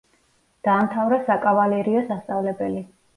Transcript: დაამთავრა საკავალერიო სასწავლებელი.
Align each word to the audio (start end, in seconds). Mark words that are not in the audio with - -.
დაამთავრა 0.67 1.19
საკავალერიო 1.27 2.01
სასწავლებელი. 2.07 2.83